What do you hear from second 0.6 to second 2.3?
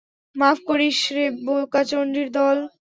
করিস রে বোকাচণ্ডীর